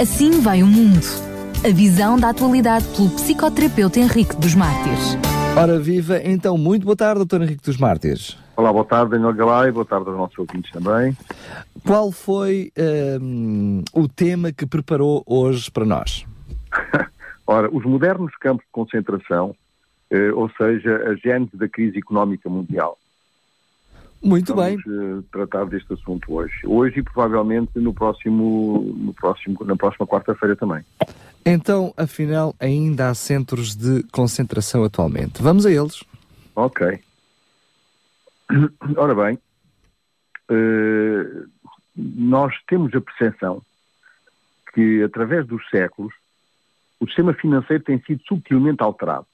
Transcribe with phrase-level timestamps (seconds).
[0.00, 1.04] Assim vai o mundo.
[1.64, 5.16] A visão da atualidade pelo psicoterapeuta Henrique dos Mártires.
[5.56, 8.38] Ora viva, então, muito boa tarde, doutor Henrique dos Mártires.
[8.56, 11.16] Olá, boa tarde, Daniel Galay, boa tarde aos nossos ouvintes também.
[11.86, 12.72] Qual foi
[13.20, 16.24] um, o tema que preparou hoje para nós?
[17.46, 19.54] Ora, os modernos campos de concentração,
[20.10, 22.98] eh, ou seja, a gênese da crise económica mundial.
[24.22, 24.94] Muito Vamos, bem.
[24.94, 26.54] eh, tratar deste assunto hoje.
[26.64, 30.84] Hoje e provavelmente no próximo, no próximo, na próxima quarta-feira também.
[31.44, 35.42] Então, afinal, ainda há centros de concentração atualmente.
[35.42, 36.04] Vamos a eles.
[36.54, 37.00] Ok.
[38.96, 39.38] Ora bem,
[40.48, 41.44] eh,
[41.96, 43.60] nós temos a percepção
[44.72, 46.12] que, através dos séculos,
[47.00, 49.26] o sistema financeiro tem sido subtilmente alterado,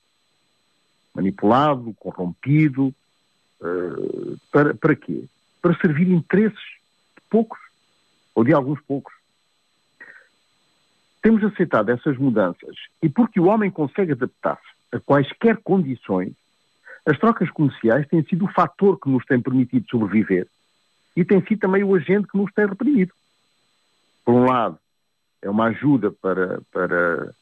[1.14, 2.94] manipulado, corrompido.
[3.62, 5.24] Eh, para, para quê?
[5.60, 7.58] Para servir interesses de poucos,
[8.34, 9.12] ou de alguns poucos.
[11.20, 16.32] Temos aceitado essas mudanças e porque o homem consegue adaptar-se a quaisquer condições,
[17.04, 20.46] as trocas comerciais têm sido o fator que nos tem permitido sobreviver
[21.16, 23.12] e tem sido também o agente que nos tem reprimido.
[24.24, 24.78] Por um lado,
[25.42, 27.34] é uma ajuda para, para,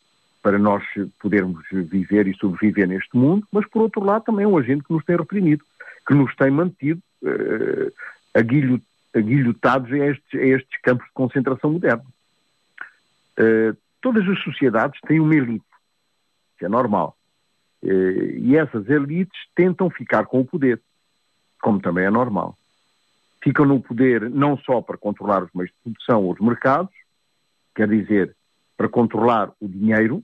[0.43, 0.83] para nós
[1.21, 4.93] podermos viver e sobreviver neste mundo, mas por outro lado também é um agente que
[4.93, 5.65] nos tem reprimido,
[6.07, 7.93] que nos tem mantido eh,
[8.35, 8.83] aguilho-
[9.15, 12.07] aguilhotados a estes, a estes campos de concentração modernos.
[13.37, 15.65] Eh, todas as sociedades têm uma elite,
[16.59, 17.17] que é normal.
[17.83, 20.81] Eh, e essas elites tentam ficar com o poder,
[21.61, 22.57] como também é normal.
[23.43, 26.93] Ficam no poder não só para controlar os meios de produção ou os mercados,
[27.75, 28.35] quer dizer,
[28.77, 30.23] para controlar o dinheiro,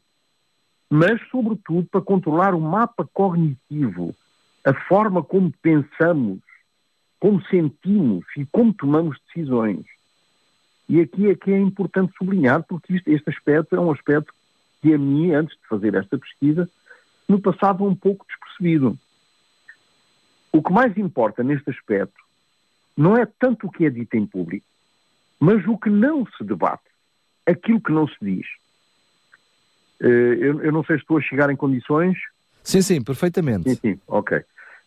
[0.89, 4.15] mas, sobretudo, para controlar o mapa cognitivo,
[4.65, 6.41] a forma como pensamos,
[7.19, 9.85] como sentimos e como tomamos decisões.
[10.89, 14.33] E aqui é que é importante sublinhar, porque isto- este aspecto é um aspecto
[14.81, 16.69] que a mim, antes de fazer esta pesquisa,
[17.29, 18.99] me passava um pouco despercebido.
[20.53, 22.21] O que mais importa neste aspecto
[22.97, 24.67] não é tanto o que é dito em público,
[25.41, 26.85] mas o que não se debate,
[27.47, 28.47] aquilo que não se diz.
[30.01, 30.07] Eh,
[30.41, 32.19] Eu, eu não sei se estou a chegar em condições
[32.65, 33.75] Sim, sim, perfeitamente.
[33.75, 34.41] Sim, sim, ok.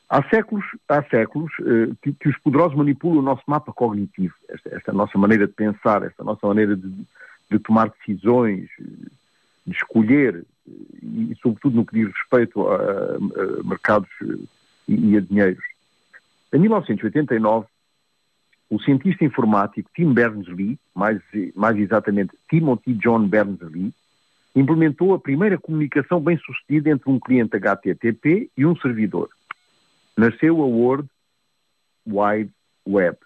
[0.07, 4.75] Há séculos, há séculos eh, que, que os poderosos manipulam o nosso mapa cognitivo, esta,
[4.75, 6.89] esta nossa maneira de pensar, esta nossa maneira de,
[7.49, 8.69] de tomar decisões,
[9.65, 10.71] de escolher, eh,
[11.01, 14.45] e sobretudo no que diz respeito a, a mercados eh,
[14.87, 15.63] e, e a dinheiros.
[16.53, 17.65] Em 1989,
[18.69, 21.19] o cientista informático Tim Berners-Lee, mais,
[21.55, 23.93] mais exatamente Timothy John Berners-Lee,
[24.55, 29.29] implementou a primeira comunicação bem-sucedida entre um cliente HTTP e um servidor.
[30.17, 31.09] Nasceu a World
[32.07, 32.51] Wide
[32.87, 33.17] Web,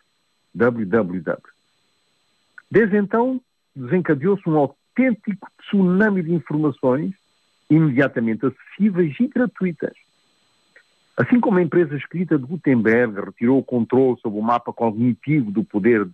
[0.56, 1.42] WWW.
[2.72, 3.42] Desde então,
[3.76, 7.14] desencadeou-se um autêntico tsunami de informações
[7.70, 9.94] imediatamente acessíveis e gratuitas.
[11.16, 15.64] Assim como a empresa escrita de Gutenberg retirou o controle sobre o mapa cognitivo do
[15.64, 16.08] poder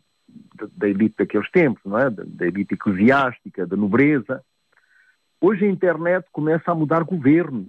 [0.75, 2.09] da- elite daqueles tempos, não é?
[2.09, 4.43] da elite eclesiástica, da nobreza,
[5.39, 7.67] hoje a internet começa a mudar governo,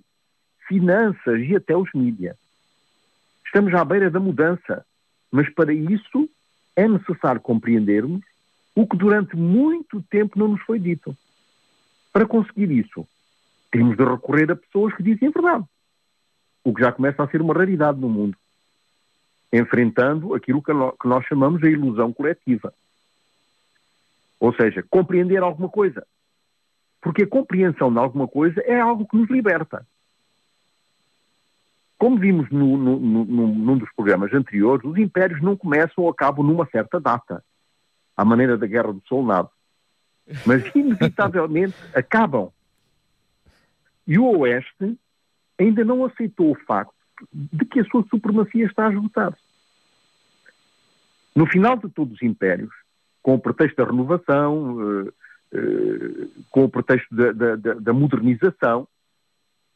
[0.66, 2.36] finanças e até os mídias.
[3.46, 4.84] Estamos à beira da mudança,
[5.30, 6.28] mas para isso
[6.74, 8.22] é necessário compreendermos
[8.74, 11.16] o que durante muito tempo não nos foi dito.
[12.12, 13.06] Para conseguir isso,
[13.70, 15.64] temos de recorrer a pessoas que dizem a verdade,
[16.62, 18.36] o que já começa a ser uma raridade no mundo,
[19.52, 22.74] enfrentando aquilo que nó- que nós chamamos de ilusão coletiva.
[24.38, 26.06] Ou seja, compreender alguma coisa.
[27.00, 29.86] Porque a compreensão de alguma coisa é algo que nos liberta.
[31.98, 36.46] Como vimos no, no- no- num, dos programas anteriores, os impérios não começam ou acabam
[36.46, 37.42] numa certa data,
[38.16, 39.50] à maneira da Guerra do Soldado.
[40.46, 42.50] Mas, inevitavelmente, acabam.
[44.06, 44.98] E o Oeste
[45.58, 46.92] ainda não aceitou o facto
[47.32, 49.40] de que a sua supremacia está a esgotar-se.
[51.34, 52.70] No final de todos os impérios,
[53.22, 55.12] com o pretexto da renovação, eh,
[55.54, 58.86] eh, com o pretexto da- da- da modernização,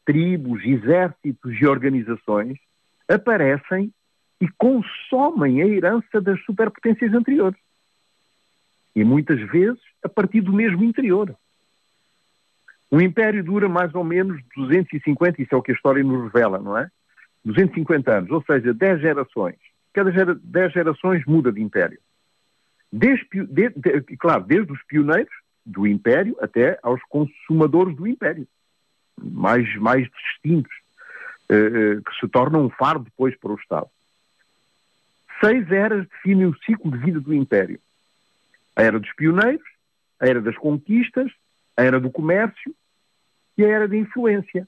[0.05, 2.57] tribos, exércitos e organizações
[3.07, 3.93] aparecem
[4.39, 7.59] e consomem a herança das superpotências anteriores.
[8.95, 11.35] E muitas vezes a partir do mesmo interior.
[12.89, 16.57] O império dura mais ou menos 250, isso é o que a história nos revela,
[16.59, 16.89] não é?
[17.45, 19.55] 250 anos, ou seja, 10 gerações.
[19.93, 21.99] Cada gera, 10 gerações muda de império.
[22.91, 25.33] Desde, de- de- claro, desde os pioneiros
[25.65, 28.47] do império até aos consumadores do império,
[29.19, 30.71] mais, mais distintos,
[31.49, 33.87] eh, eh, que se tornam um faro depois para o Estado.
[35.39, 37.79] Seis eras definem o ciclo de vida do império.
[38.75, 39.67] A era dos pioneiros,
[40.19, 41.31] a era das conquistas,
[41.75, 42.75] a era do comércio
[43.57, 44.67] e a era da influência.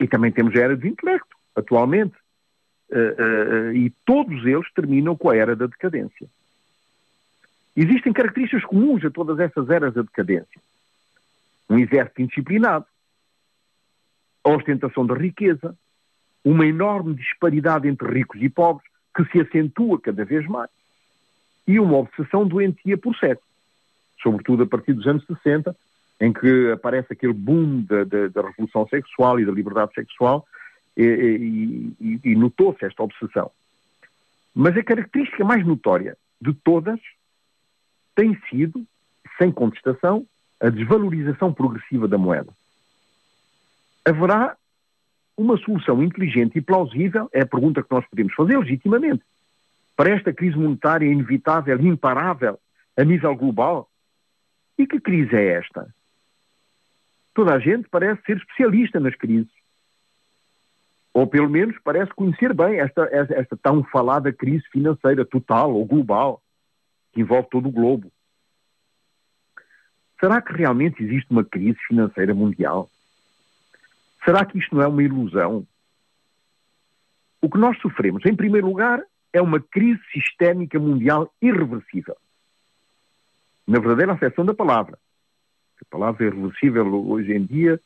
[0.00, 2.14] E também temos a era do intelecto, atualmente.
[2.88, 6.28] Uh, e todos eles terminam com a era da decadência.
[7.76, 10.60] Existem características comuns a todas essas eras da decadência.
[11.68, 12.86] Um exército indisciplinado,
[14.46, 15.76] a ostentação da riqueza,
[16.44, 20.70] uma enorme disparidade entre ricos e pobres, que se acentua cada vez mais,
[21.66, 23.42] e uma obsessão doentia por sexo,
[24.22, 25.74] sobretudo a partir dos anos 60,
[26.20, 30.46] em que aparece aquele boom da, da, da revolução sexual e da liberdade sexual,
[30.96, 33.50] e, e, e notou-se esta obsessão.
[34.54, 37.00] Mas a característica mais notória de todas
[38.14, 38.86] tem sido,
[39.38, 40.24] sem contestação,
[40.60, 42.52] a desvalorização progressiva da moeda
[44.06, 44.56] haverá
[45.36, 49.22] uma solução inteligente e plausível, é a pergunta que nós podemos fazer legitimamente,
[49.96, 52.58] para esta crise monetária inevitável, imparável,
[52.96, 53.90] a nível global.
[54.78, 55.92] E que crise é esta?
[57.34, 59.52] Toda a gente parece ser especialista nas crises.
[61.12, 65.84] Ou pelo menos parece conhecer bem esta, esta, esta tão falada crise financeira total ou
[65.84, 66.42] global,
[67.12, 68.12] que envolve todo o globo.
[70.20, 72.90] Será que realmente existe uma crise financeira mundial?
[74.26, 75.64] Será que isto não é uma ilusão?
[77.40, 79.00] O que nós sofremos, em primeiro lugar,
[79.32, 82.16] é uma crise sistémica mundial irreversível.
[83.64, 84.98] Na verdadeira acessão da palavra.
[85.80, 87.80] A palavra irreversível hoje em dia,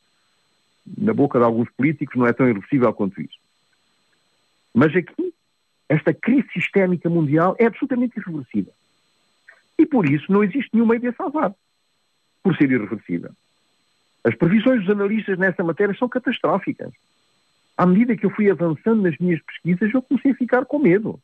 [0.97, 3.37] na boca de alguns políticos, não é tão irreversível quanto isso.
[4.73, 5.31] Mas aqui,
[5.87, 8.73] esta crise sistémica mundial é absolutamente irreversível.
[9.77, 11.53] E por isso não existe nenhum meio de a salvar,
[12.41, 13.31] por ser irreversível.
[14.23, 16.91] As previsões dos analistas nessa matéria são catastróficas.
[17.75, 21.19] À medida que eu fui avançando nas minhas pesquisas, eu comecei a ficar com medo.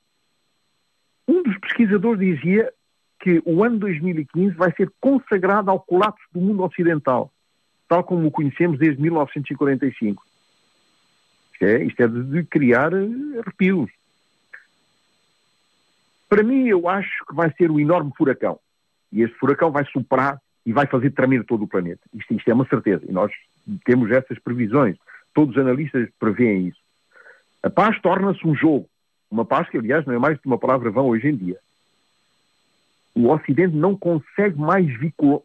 [1.27, 2.71] Um dos pesquisadores dizia
[3.19, 7.31] que o ano 2015 vai ser consagrado ao colapso do mundo ocidental,
[7.87, 10.23] tal como o conhecemos desde 1945.
[11.53, 13.89] Isto é, isto é de, criar eh, arrepios.
[16.29, 18.59] Para mim, eu acho que vai ser um enorme furacão.
[19.11, 22.01] E este furacão vai superar e vai fazer tremer todo o planeta.
[22.13, 23.05] Isto, isto é uma certeza.
[23.07, 23.31] E nós
[23.85, 24.97] temos essas previsões.
[25.33, 26.81] Todos os analistas preveem isso.
[27.63, 28.85] A paz torna-se um jogo.
[29.31, 31.57] Uma paz que, aliás, não é mais de uma palavra vã hoje em dia.
[33.15, 34.85] O Ocidente não consegue mais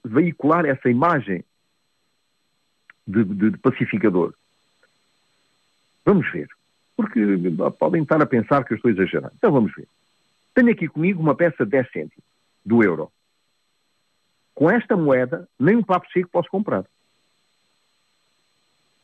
[0.05, 1.45] veicular essa imagem
[3.07, 4.35] de, de, de pacificador.
[6.05, 6.49] Vamos ver.
[6.97, 7.21] Porque
[7.79, 9.35] podem estar a pensar que eu estou exagerando.
[9.39, 9.87] Então vamos ver.
[10.53, 12.25] Tenho aqui comigo uma peça de 10 cêntimos
[12.67, 13.09] do euro.
[14.55, 16.85] Com esta moeda, nem um papo seco posso comprar.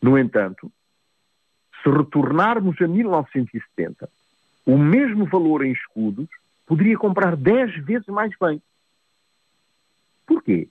[0.01, 0.71] No entanto,
[1.83, 4.09] se retornarmos a 1970,
[4.67, 6.29] o mesmo valor em escudos
[6.67, 8.63] poderia comprar 10 vezes mais bem.
[10.27, 10.69] Porquê?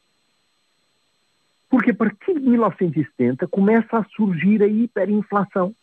[1.70, 5.76] Porque a partir de 1970 começa a surgir a hiperinflação.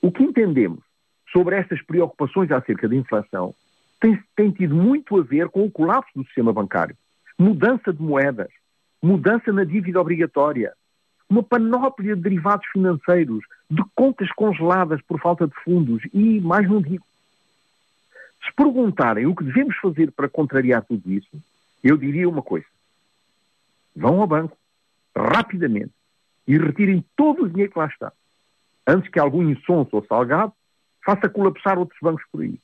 [0.00, 0.82] O que entendemos
[1.30, 3.54] sobre estas preocupações acerca da inflação
[4.02, 6.96] tem, tem tido muito a ver com o colapso do sistema bancário.
[7.38, 8.50] Mudança de moedas,
[9.00, 10.72] mudança na dívida obrigatória,
[11.30, 16.82] uma panóplia de derivados financeiros, de contas congeladas por falta de fundos e mais não
[16.82, 17.06] digo.
[18.44, 21.30] Se perguntarem o que devemos fazer para contrariar tudo isso,
[21.82, 22.66] eu diria uma coisa.
[23.94, 24.56] Vão ao banco,
[25.16, 25.92] rapidamente,
[26.46, 28.12] e retirem todo o dinheiro que lá está,
[28.84, 30.52] antes que algum insonso ou salgado
[31.04, 32.58] faça colapsar outros bancos por aí.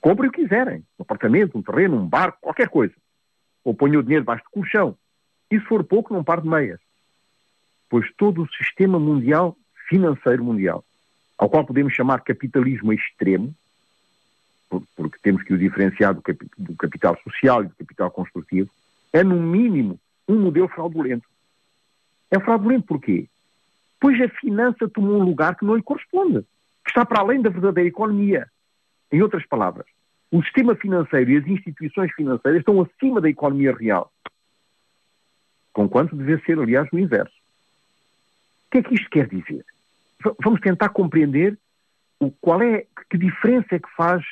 [0.00, 0.84] Comprem o que quiserem.
[0.98, 2.94] Um apartamento, um terreno, um barco, qualquer coisa.
[3.64, 4.96] Ou ponham o dinheiro debaixo do colchão.
[5.50, 6.80] E se for pouco, não par de meias.
[7.88, 9.56] Pois todo o sistema mundial,
[9.88, 10.84] financeiro mundial,
[11.36, 13.54] ao qual podemos chamar capitalismo extremo,
[14.68, 16.22] porque temos que o diferenciar do,
[16.76, 18.68] capital social e do capital construtivo,
[19.12, 21.26] é no mínimo um modelo fraudulento.
[22.30, 23.26] É fraudulento porquê?
[23.98, 26.42] Pois a finança tomou um lugar que não lhe corresponde,
[26.84, 28.48] que está para além da verdadeira economia.
[29.10, 29.86] Em outras palavras,
[30.30, 34.12] o sistema financeiro e as instituições financeiras estão acima da economia real.
[35.72, 37.36] Conquanto deve ser, aliás, o inverso.
[38.66, 39.64] O que é que isto quer dizer?
[40.42, 41.58] Vamos tentar compreender
[42.20, 44.24] o, qual é, que diferença é que faz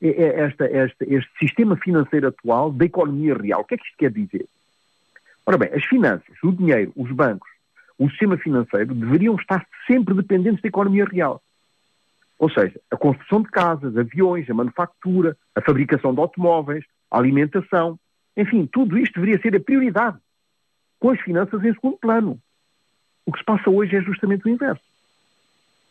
[0.00, 3.60] esta, esta, este sistema financeiro atual da economia real.
[3.60, 4.46] O que é que isto quer dizer?
[5.46, 7.48] Ora bem, as finanças, o dinheiro, os bancos,
[7.98, 11.42] o sistema financeiro deveriam estar sempre dependentes da economia real.
[12.38, 17.98] Ou seja, a construção de casas, aviões, a manufatura, a fabricação de automóveis, a alimentação,
[18.36, 20.18] enfim, tudo isto deveria ser a prioridade,
[20.98, 22.38] com as finanças em segundo plano.
[23.24, 24.82] O que se passa hoje é justamente o inverso.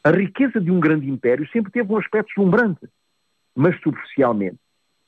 [0.03, 2.89] A riqueza de um grande império sempre teve um aspecto deslumbrante,
[3.55, 4.60] mas superficialmente.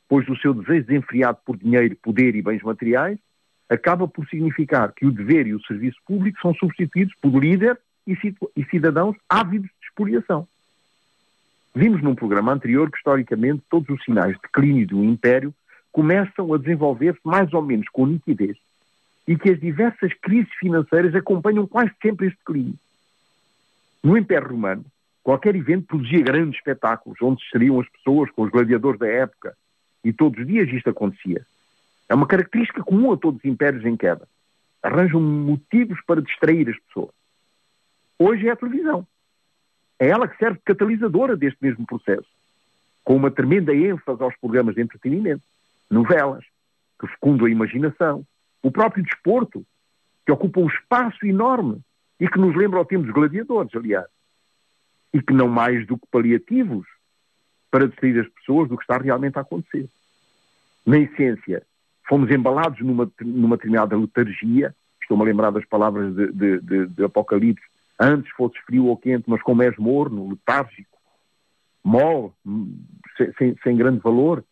[0.07, 3.17] pois o seu desejo desenfreado por dinheiro, poder e bens materiais
[3.67, 8.65] acaba por significar que o dever e o serviço público são substituídos por líder e
[8.65, 10.47] cidadãos ávidos de expoliação.
[11.75, 15.53] Vimos num programa anterior que, historicamente, todos os sinais de declínio do Império
[15.91, 18.57] começam a desenvolver-se mais ou menos com nitidez
[19.27, 22.75] e que as diversas crises financeiras acompanham quase sempre este declínio.
[24.03, 24.85] No Império Romano,
[25.23, 29.55] qualquer evento produzia grandes espetáculos, onde se seriam as pessoas com os gladiadores da época,
[30.03, 31.45] e todos os dias isto acontecia.
[32.09, 34.27] É uma característica comum a todos os impérios em queda.
[34.83, 37.11] Arranjam motivos para distrair as pessoas.
[38.19, 39.07] Hoje é a televisão.
[39.99, 42.27] É ela que serve de catalisadora deste mesmo processo,
[43.03, 45.43] com uma tremenda ênfase aos programas de entretenimento,
[45.89, 46.43] novelas,
[46.99, 48.25] que fecundam a imaginação,
[48.61, 49.65] o próprio desporto,
[50.25, 51.81] que ocupa um espaço enorme
[52.19, 54.07] e que nos lembra ao tempo dos gladiadores, aliás,
[55.13, 56.87] e que não mais do que paliativos
[57.69, 59.87] para distrair as pessoas do que está realmente a acontecer.
[60.85, 61.63] Na essência,
[62.07, 67.03] fomos embalados numa, numa determinada letargia, estou-me a lembrar das palavras de, de, de, de
[67.03, 67.65] Apocalipse,
[67.99, 70.97] antes fosse frio ou quente, mas como és morno, letárgico,
[71.83, 72.31] mole,
[73.37, 74.43] sem, sem grande valor.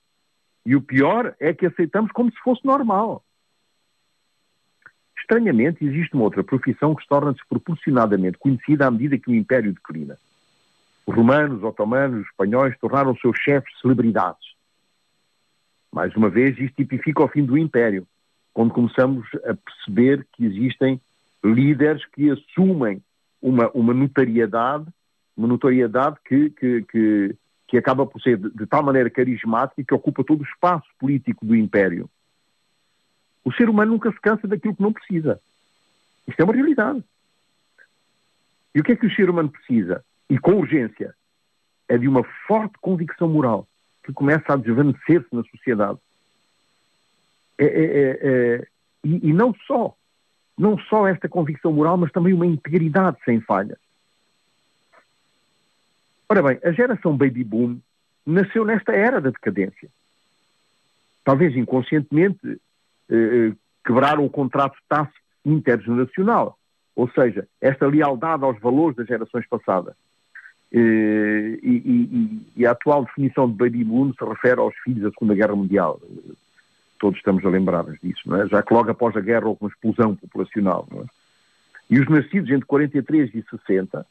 [0.66, 3.24] E o pior é que aceitamos como se fosse normal.
[5.20, 9.74] Estranhamente, existe uma outra profissão que se torna desproporcionadamente conhecida à medida que o Império
[9.74, 10.18] declina.
[11.06, 14.52] Os romanos, os otomanos, os espanhóis tornaram seus chefes celebridades.
[15.92, 18.08] Mais uma vez, isto tipifica o fim do Império,
[18.54, 21.02] quando começamos a perceber que existem
[21.44, 23.02] líderes que assumem
[23.42, 24.86] uma, uma notariedade,
[25.36, 27.36] uma notoriedade que, que, que,
[27.68, 31.46] que acaba por ser de, de, tal maneira carismática que ocupa todo o espaço político
[31.46, 32.10] do Império.
[33.44, 35.42] O ser humano nunca se cansa daquilo que não precisa.
[36.28, 37.04] Isto é uma realidade.
[38.76, 40.04] E o que é que o ser humano precisa?
[40.30, 41.16] E com urgência.
[41.90, 43.68] É de uma forte convicção moral
[44.04, 46.00] que começa a desvanecer-se na sociedade.
[47.58, 48.68] É, é, é, é,
[49.04, 49.96] e, e não só
[50.62, 53.80] não só esta convicção moral, mas também uma integridade sem falhas.
[56.30, 57.80] Ora bem, a geração baby boom
[58.24, 59.90] nasceu nesta era da decadência.
[61.24, 62.62] Talvez inconscientemente
[63.10, 63.54] eh,
[63.84, 66.56] quebraram o contrato tácito intergeracional,
[66.96, 69.96] ou seja, esta lealdade aos valores das gerações passadas.
[70.72, 75.10] Eh, e, e, e, a atual definição de baby boom se refere aos filhos da
[75.10, 76.00] Segunda Guerra Mundial
[77.02, 78.48] todos estamos a lembrar-nos disso, não é?
[78.48, 80.88] já que logo após a guerra houve uma explosão populacional.
[80.94, 81.04] É?
[81.90, 84.06] E os nascidos entre 43 e 60,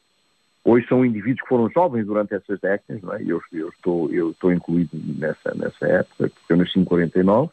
[0.65, 3.23] hoje são indivíduos que foram jovens durante essas décadas, não é?
[3.25, 7.51] eu, eu, estou, eu estou incluído nessa, nessa época, porque eu nasci em 49, uh,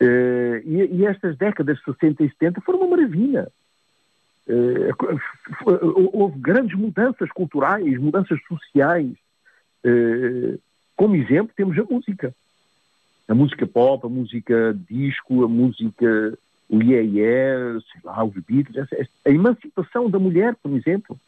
[0.00, 3.48] eh, e, e, estas décadas 60 e 70 foram uma maravilha.
[4.48, 5.20] Uh,
[6.12, 9.12] houve grandes mudanças culturais, mudanças sociais.
[9.84, 10.58] Uh,
[10.96, 12.34] como exemplo, temos a música
[13.28, 18.88] a música pop, a música disco, a música o iê, sei lá, os Beatles,
[19.24, 21.18] a emancipação da mulher, por exemplo,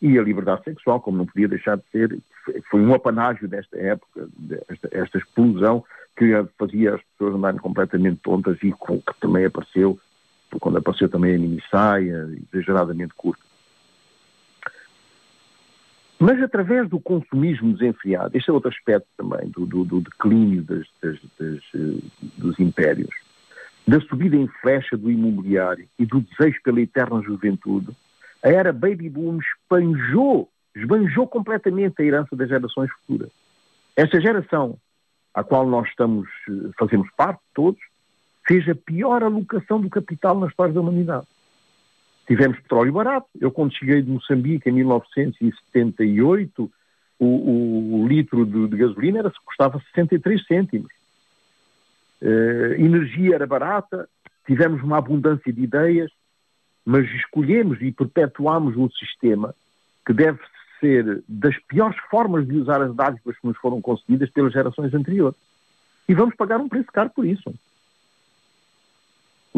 [0.00, 2.18] e a liberdade sexual, como não podia deixar de ser,
[2.70, 5.84] foi um apanágio desta época, desta, esta explosão
[6.16, 9.98] que fazia as pessoas andarem completamente tontas e que também apareceu,
[10.60, 13.47] quando apareceu também a mini-saia, exageradamente curta.
[16.18, 20.86] Mas através do consumismo desenfreado, este é outro aspecto também do, do, do declínio das,
[21.00, 22.02] das, das, eh,
[22.36, 23.14] dos impérios,
[23.86, 27.96] da subida em flecha do imobiliário e do desejo pela eterna juventude,
[28.42, 33.30] a era baby boom espanjou, esbanjou completamente a herança das gerações futuras.
[33.96, 34.76] Esta geração,
[35.32, 37.80] à qual nós estamos, eh, fazemos parte, todos,
[38.44, 41.26] fez a pior alocação do capital na história da humanidade.
[42.28, 43.26] Tivemos petróleo barato.
[43.40, 46.70] Eu, quando cheguei de Moçambique em 1978,
[47.18, 50.92] o, o, o litro de, de, gasolina era, custava 63 cêntimos.
[52.20, 54.06] Uh, energia era barata,
[54.46, 56.10] tivemos uma abundância de ideias,
[56.84, 59.54] mas escolhemos e perpetuamos um sistema
[60.04, 60.38] que deve
[60.80, 65.38] ser das piores formas de usar as dádivas que nos foram concedidas pelas gerações anteriores.
[66.06, 67.54] E vamos pagar um preço caro por isso.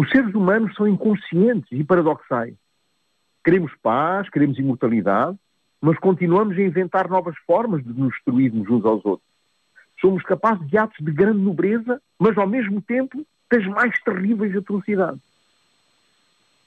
[0.01, 2.55] Os seres humanos são inconscientes e paradoxais.
[3.45, 5.37] Queremos paz, queremos imortalidade,
[5.79, 9.29] mas continuamos a inventar novas formas de nos destruirmos uns aos outros.
[10.01, 15.21] Somos capazes de atos de grande nobreza, mas ao mesmo tempo das mais terríveis atrocidades.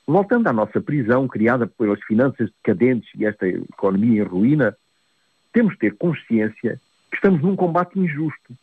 [0.05, 4.77] Voltando à nossa prisão criada pelas finanças decadentes e esta economia em ruína,
[5.51, 8.53] temos de ter consciência que estamos num combate injusto,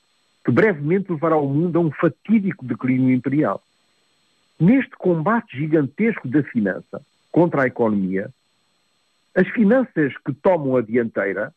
[0.45, 3.61] que brevemente levará o mundo a um fatídico declínio imperial.
[4.61, 7.01] Neste combate gigantesco da finança
[7.33, 8.31] contra a economia,
[9.35, 11.55] as finanças que tomam a dianteira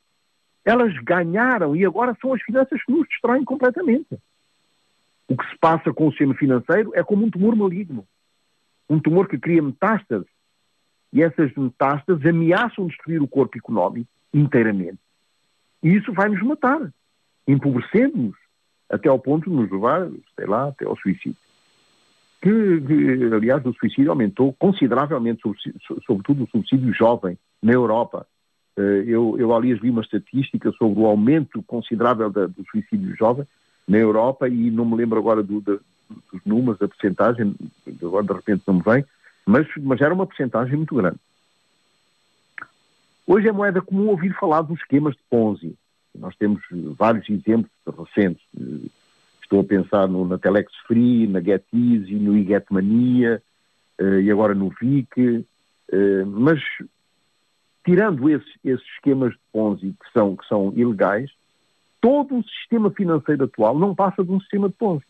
[0.66, 4.18] Elas ganharam e agora são as finanças que nos destroem completamente.
[5.28, 8.06] O que se passa com o sistema financeiro é como um tumor maligno.
[8.90, 10.28] Um tumor que cria metástases.
[11.12, 15.00] E essas metástases ameaçam destruir o corpo económico inteiramente.
[15.82, 16.92] E isso vai nos matar,
[17.46, 18.36] empobrecendo-nos,
[18.90, 21.38] até ao ponto de nos levar, sei lá, até ao suicídio.
[22.44, 25.42] Que, que aliás, o suicídio aumentou consideravelmente,
[26.06, 28.28] sobretudo o suicídio jovem, na Europa.
[28.76, 33.48] Eh, eu, eu, aliás, vi uma estatística sobre o aumento considerável da, do suicídio jovem
[33.88, 37.56] na Europa e não me lembro agora do, do, dos números, da porcentagem,
[38.02, 39.06] agora de repente não me vem,
[39.46, 41.20] mas, mas era uma porcentagem muito grande.
[43.26, 45.78] Hoje é moeda comum ouvir falar dos esquemas de Ponzi.
[46.14, 46.62] Nós temos
[46.98, 48.44] vários exemplos recentes.
[49.54, 53.40] Estou a pensar no, na Telex Free, na GetEasy, no iGetMania
[54.02, 55.46] uh, e agora no VIC.
[55.92, 56.60] Uh, mas,
[57.86, 61.30] tirando esses, esses esquemas de Ponzi que são, que são ilegais,
[62.02, 65.06] todo o sistema financeiro atual não passa de um sistema de Ponzi.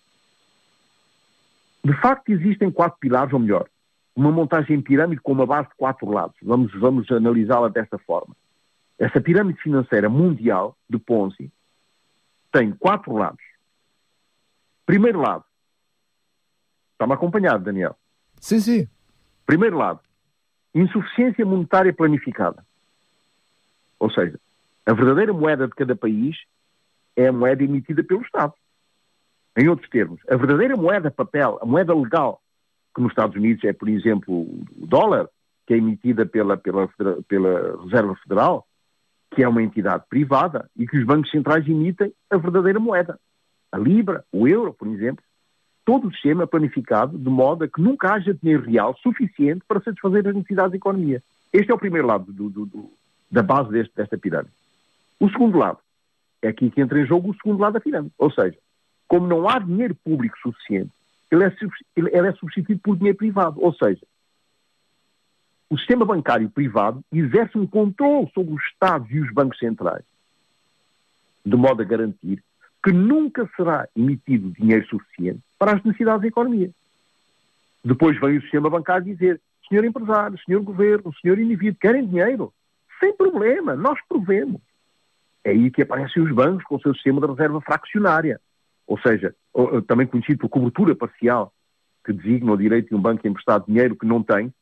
[1.81, 3.69] De facto, existem quatro pilares, ou melhor,
[4.13, 6.35] uma montagem pirâmide com uma base de quatro lados.
[6.43, 8.35] Vamos, vamos analisá-la desta forma.
[8.99, 11.49] Essa pirâmide financeira mundial de Ponzi
[12.51, 13.52] tem quatro lados.
[14.85, 15.43] Primeiro lado.
[16.93, 17.97] Está-me acompanhado, Daniel?
[18.39, 18.87] Sim, sim.
[19.45, 19.99] Primeiro lado.
[20.73, 22.65] Insuficiência monetária planificada.
[23.99, 24.39] Ou seja,
[24.85, 26.35] a verdadeira moeda de cada país
[27.15, 28.53] é a moeda emitida pelo Estado.
[29.55, 32.41] Em outros termos, a verdadeira moeda papel, a moeda legal
[32.95, 35.27] que nos Estados Unidos é, por exemplo, o dólar,
[35.65, 36.87] que é emitida pela, pela,
[37.27, 38.67] pela Reserva Federal,
[39.31, 43.19] que é uma entidade privada, e que os bancos centrais emitem a verdadeira moeda.
[43.73, 45.23] A Libra, o euro, por exemplo.
[45.83, 49.81] Todo o sistema é planificado de modo a que nunca haja dinheiro real suficiente para
[49.81, 51.21] satisfazer as necessidades da economia.
[51.51, 52.91] Este é o primeiro lado do, do, do,
[53.29, 54.53] da base deste, desta pirâmide.
[55.19, 55.79] O segundo lado
[56.41, 58.13] é aqui que entra em jogo o segundo lado da pirâmide.
[58.17, 58.57] Ou seja,
[59.07, 60.91] como não há dinheiro público suficiente
[61.33, 61.55] ele é,
[61.95, 63.59] ele é substituído por dinheiro privado.
[63.61, 64.01] Ou seja,
[65.69, 70.05] o sistema bancário privado exerce um controle sobre os Estados e os bancos centrais,
[71.43, 72.43] de modo a garantir
[72.83, 76.69] que nunca será emitido dinheiro suficiente para as necessidades da economia.
[77.83, 82.53] Depois vem o sistema bancário dizer, senhor empresário, senhor governo, senhor indivíduo, querem dinheiro?
[82.99, 84.61] Sem problema, nós provemos.
[85.43, 88.39] É aí que aparecem os bancos com o seu sistema de reserva fraccionária
[88.85, 89.33] ou seja,
[89.87, 91.53] também conhecido por cobertura parcial,
[92.05, 94.53] que designa o direito de um banco emprestar dinheiro que não tem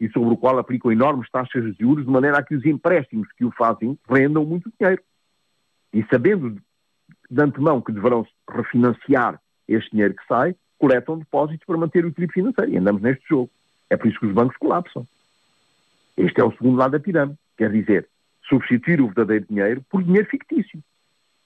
[0.00, 3.28] e sobre o qual aplicam enormes taxas de juros, de maneira a que os empréstimos
[3.36, 5.02] que o fazem rendam muito dinheiro.
[5.92, 6.60] E sabendo
[7.30, 12.34] de antemão que deverão refinanciar este dinheiro que sai, coletam depósitos para manter o equilíbrio
[12.34, 12.72] financeiro.
[12.72, 13.50] E andamos neste jogo.
[13.88, 15.06] É por isso que os bancos colapsam.
[16.16, 17.38] Este é o segundo lado da pirâmide.
[17.56, 18.08] Quer dizer,
[18.48, 20.82] substituir o verdadeiro dinheiro por dinheiro fictício.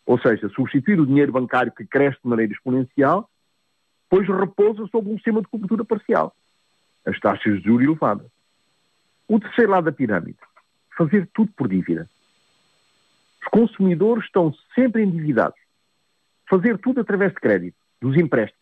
[0.07, 3.29] Ou seja, substituir o dinheiro bancário que cresce de maneira exponencial,
[4.09, 6.35] pois repousa sobre um sistema de cobertura parcial.
[7.05, 8.27] As taxas de juros elevadas.
[9.27, 10.39] O terceiro lado da pirâmide.
[10.97, 12.09] Fazer tudo por dívida.
[13.49, 15.59] Os consumidores estão sempre endividados.
[16.49, 18.59] Fazer tudo através de crédito, dos empréstimos.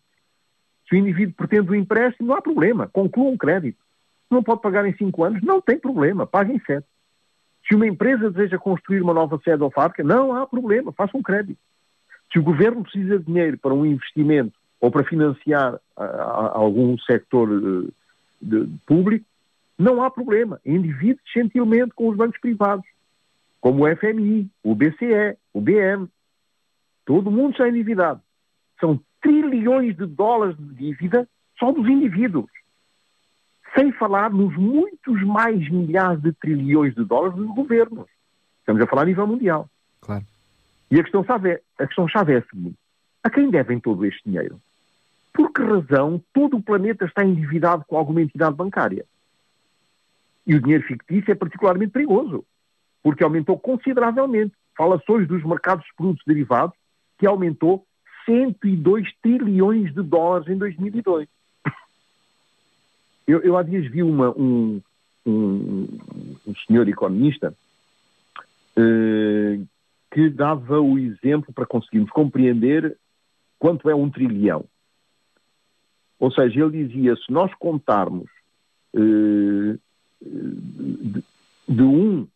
[0.88, 2.88] Se o indivíduo pretende um empréstimo, não há problema.
[2.88, 3.79] Conclua um crédito.
[4.31, 6.27] Não pode pagar em cinco anos, não tem problema.
[6.27, 6.87] Pague em sete.
[7.66, 11.22] Se uma empresa deseja construir uma nova sede ou fábrica, não há problema, faça um
[11.22, 11.59] crédito.
[12.33, 16.96] Se o governo precisa de dinheiro para um investimento ou para financiar a, a, algum
[16.99, 17.88] sector de,
[18.40, 19.25] de, público,
[19.77, 20.61] não há problema.
[20.64, 22.87] Endivide gentilmente com os bancos privados,
[23.67, 26.09] como o FMI, o BCE, o BM.
[27.05, 28.23] Todo mundo está endividado.
[28.79, 32.49] São trilhões de dólares de dívida só dos indivíduos.
[33.75, 38.07] Sem falar nos muitos mais milhares de trilhões de dólares dos governos.
[38.61, 39.69] Estamos a falar a nível mundial.
[40.01, 40.25] Claro.
[40.89, 42.79] E a questão-chave é, a questão -chave é a seguinte.
[43.25, 44.61] A quem devem todo este dinheiro?
[45.33, 49.05] Por que razão todo o planeta está endividado com alguma entidade bancária?
[50.47, 52.45] E o dinheiro fictício é particularmente perigoso,
[53.07, 54.53] porque aumentou consideravelmente.
[55.09, 56.77] Hoje dos mercados de produtos derivados,
[57.16, 57.87] que aumentou
[58.25, 61.29] 102 trilhões de dólares em 2002.
[63.25, 64.83] Eu, eu há dias vi uma, um,
[65.25, 65.99] um,
[66.49, 67.55] um senhor economista
[68.77, 69.66] uh,
[70.12, 72.99] que dava o exemplo para conseguirmos compreender
[73.57, 74.64] quanto é um trilhão.
[76.19, 78.29] Ou seja, ele dizia, se nós contarmos
[78.95, 79.79] uh,
[80.21, 81.25] de,
[81.69, 82.27] de, um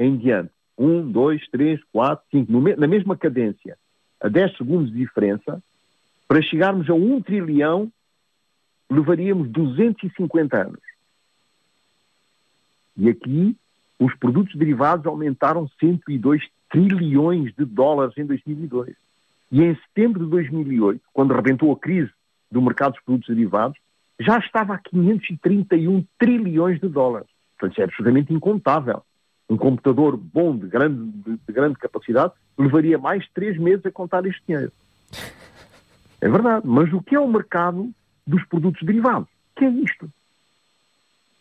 [0.00, 3.76] em diante, um, dois, três, quatro, cinco, no, na mesma cadência,
[4.18, 5.62] a 10 segundos de diferença,
[6.26, 7.92] para chegarmos a um trilhão,
[8.90, 10.80] levaríamos 250 anos.
[12.96, 13.54] E aqui
[13.98, 18.96] os produtos derivados aumentaram 102 trilhões de dólares em 2002.
[19.52, 22.10] E em setembro de 2008, quando rebentou a crise
[22.50, 23.78] do mercado dos produtos derivados,
[24.18, 27.28] já estava a 531 trilhões de dólares.
[27.58, 29.02] Portanto, é absolutamente incontável.
[29.50, 34.24] Um computador bom, de grande, de, de grande capacidade, levaria mais três meses a contar
[34.24, 34.72] este dinheiro.
[36.20, 36.66] É verdade.
[36.66, 37.90] Mas o que é o mercado
[38.26, 39.28] dos produtos derivados?
[39.56, 40.08] Que é isto?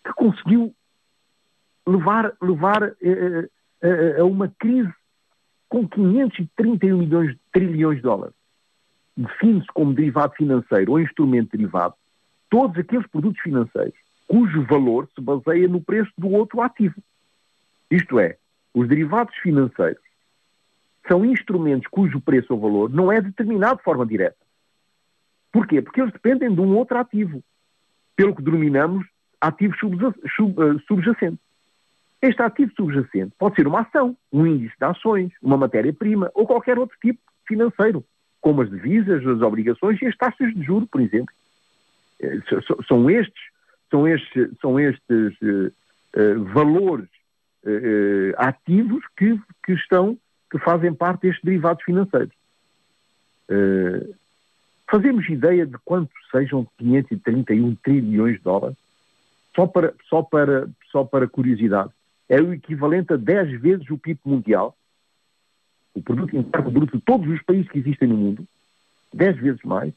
[0.03, 0.73] Que conseguiu
[1.85, 3.49] levar, levar eh, eh,
[3.81, 4.91] eh, a uma crise
[5.67, 8.35] com 531 milhões, trilhões de dólares.
[9.15, 11.93] Define-se como derivado financeiro ou instrumento derivado
[12.49, 13.93] todos aqueles produtos financeiros
[14.27, 16.95] cujo valor se baseia no preço do outro ativo.
[17.89, 18.37] Isto é,
[18.73, 20.01] os derivados financeiros
[21.07, 24.37] são instrumentos cujo preço ou valor não é determinado de forma direta.
[25.51, 25.81] Porquê?
[25.81, 27.43] Porque eles dependem de um outro ativo,
[28.15, 29.07] pelo que denominamos
[29.41, 31.39] ativo eh, subjacente.
[32.21, 36.77] Este ativo subjacente pode ser uma ação, um índice de ações, uma matéria-prima ou qualquer
[36.77, 38.05] outro tipo financeiro,
[38.39, 41.33] como as divisas, as obrigações e as taxas de juro, por exemplo.
[42.19, 42.39] Eh,
[42.87, 43.43] são estes,
[43.89, 45.73] são estes, são estes uh,
[46.15, 47.09] uh, valores
[47.63, 50.17] uh, ativos que, que estão,
[50.51, 52.33] que fazem parte destes derivados financeiros.
[54.89, 58.77] fazemos ideia de quanto sejam 531 trilhões de dólares?
[59.55, 61.91] Só para, só para, só para curiosidade
[62.29, 64.77] é o equivalente a 10 vezes o PIB mundial,
[65.95, 68.47] o produto interno bruto de todos os países que existem no mundo,
[69.11, 69.91] 10 vezes mais,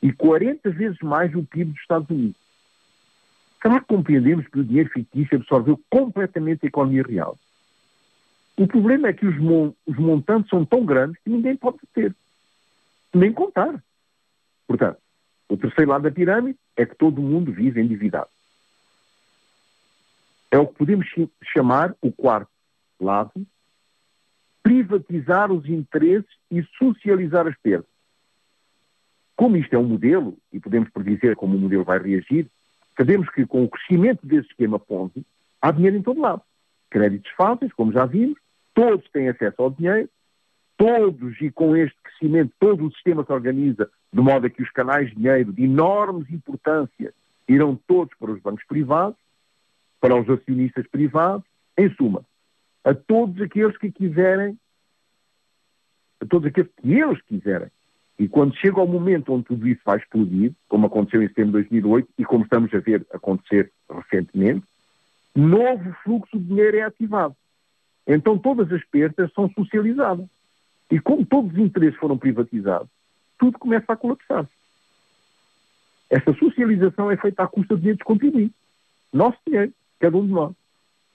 [0.00, 2.40] e 40 vezes mais o PIB dos Estados Unidos.
[3.62, 7.38] Será que compreendemos que o dinheiro fictício absorveu completamente a economia real?
[8.56, 12.14] O problema é que os, mon os montantes são tão grandes que ninguém pode ter,
[13.14, 13.82] nem contar.
[14.66, 14.98] Portanto,
[15.48, 18.28] o terceiro lado da pirâmide é que todo mundo vive endividado.
[20.50, 21.06] É o que podemos
[21.42, 22.50] chamar o quarto
[23.00, 23.46] lado,
[24.62, 27.90] privatizar os interesses e socializar as perdas.
[29.36, 32.50] Como isto é um modelo, e podemos predizer como o modelo vai reagir,
[32.96, 35.24] sabemos que com o crescimento desse esquema Ponzi,
[35.60, 36.42] há dinheiro em todo lado.
[36.90, 38.38] Créditos fáceis, como já vimos,
[38.74, 40.08] todos têm acesso ao dinheiro,
[40.76, 44.70] todos, e com este crescimento, todo o sistema se organiza de modo a que os
[44.70, 47.14] canais de dinheiro de enormes importância
[47.48, 49.18] irão todos para os bancos privados,
[50.00, 51.46] para os acionistas privados,
[51.78, 52.24] em suma,
[52.84, 54.58] a todos aqueles que quiserem,
[56.20, 57.70] a todos aqueles que eles quiserem.
[58.18, 61.68] E quando chega ao momento onde tudo isso vai explodir, como aconteceu em setembro de
[61.68, 64.64] 2008 e como estamos a ver acontecer recentemente,
[65.34, 67.34] novo fluxo de dinheiro é ativado.
[68.06, 70.26] Então todas as perdas são socializadas.
[70.90, 72.88] E como todos os interesses foram privatizados,
[73.38, 74.46] tudo começa a colapsar.
[76.10, 78.56] Esta socialização é feita à custa de dinheiro contribuintes.
[79.12, 80.52] Nosso dinheiro cada um de nós.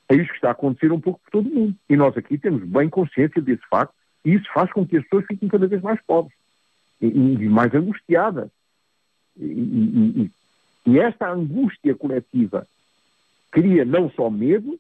[0.09, 1.75] É isso que está a acontecer um pouco por todo o mundo.
[1.89, 3.93] E nós aqui temos bem consciência desse facto
[4.25, 6.36] e isso faz com que as pessoas fiquem cada vez mais pobres
[7.01, 8.49] e, mais angustiadas.
[9.37, 10.31] E, e,
[10.85, 12.67] e, esta angústia coletiva
[13.51, 14.79] cria não só medo,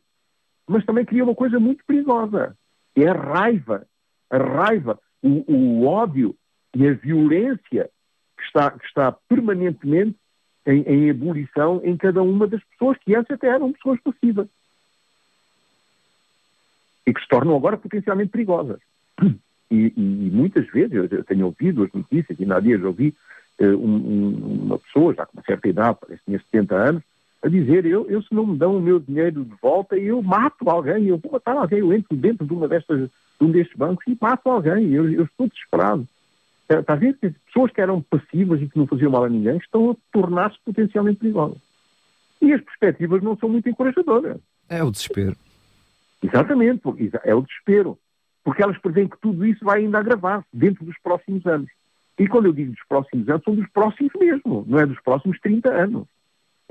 [0.67, 2.55] mas também cria uma coisa muito perigosa.
[2.95, 3.85] É a raiva.
[4.29, 6.35] A raiva, o, o ódio
[6.75, 7.89] e a violência
[8.37, 10.17] que está, que está permanentemente
[10.65, 14.47] em, em ebulição em cada uma das pessoas que antes até eram pessoas passivas.
[17.05, 18.79] E que se tornam agora potencialmente perigosas.
[19.69, 23.13] E, e, muitas vezes, eu tenho ouvido as notícias, e na dia já ouvi
[23.59, 27.03] uh, um, uma pessoa, já com uma certa idade, parece que tinha 70 anos,
[27.43, 30.69] a dizer, eu, eu se não me dão o meu dinheiro de volta, eu mato
[30.69, 34.05] alguém, eu vou matar alguém, eu entro dentro de, uma destas, de um destes bancos
[34.07, 36.07] e mato alguém, eu, eu estou desesperado.
[36.69, 39.57] Está a ver que pessoas que eram passivas e que não faziam mal a ninguém
[39.57, 41.57] estão a tornar-se potencialmente perigosas.
[42.41, 44.37] E as perspectivas não são muito encorajadoras.
[44.67, 45.35] É o desespero.
[46.21, 46.81] Exatamente,
[47.23, 47.97] é o desespero.
[48.47, 51.69] Porque elas prevêem que tudo isso vai ainda agravar-se dentro dos próximos anos.
[52.17, 55.37] E quando eu digo dos próximos anos, são dos próximos mesmo, não é dos próximos
[55.41, 56.07] 30 anos.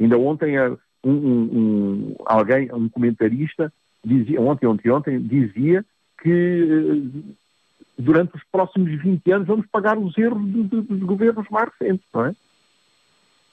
[0.00, 3.70] Ainda ontem um, um, um alguém, um comentarista,
[4.02, 5.84] dizia, ontem, ontem, ontem, dizia
[6.22, 7.10] que
[7.98, 12.34] durante os próximos 20 anos vamos pagar os erros dos governos mais recentes, não é?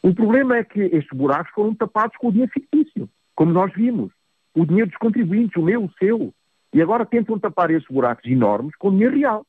[0.01, 4.13] O problema é que estes buracos foram tapados com o dinheiro fictício, como nós vimos.
[4.55, 6.33] O dinheiro dos contribuintes, o meu, o seu.
[6.73, 9.45] E agora tentam tapar esses buracos enormes com dinheiro real.